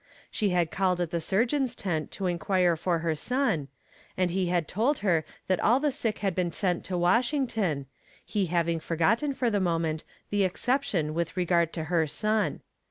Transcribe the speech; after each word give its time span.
She 0.31 0.49
had 0.49 0.71
called 0.71 0.99
at 0.99 1.11
the 1.11 1.21
surgeon's 1.21 1.75
tent 1.75 2.09
to 2.13 2.25
inquire 2.25 2.75
for 2.75 2.97
her 3.05 3.13
son, 3.13 3.67
and 4.17 4.31
he 4.31 4.47
had 4.47 4.67
told 4.67 4.97
her 5.05 5.23
that 5.45 5.59
all 5.59 5.79
the 5.79 5.91
sick 5.91 6.17
had 6.25 6.33
been 6.33 6.51
sent 6.51 6.83
to 6.85 6.97
Washington, 6.97 7.85
he 8.25 8.47
having 8.47 8.79
forgotten 8.79 9.31
for 9.35 9.51
the 9.51 9.59
moment, 9.59 10.03
the 10.31 10.43
exception 10.43 11.13
with 11.13 11.37
regard 11.37 11.71
to 11.73 11.83
her 11.83 12.07
son. 12.07 12.61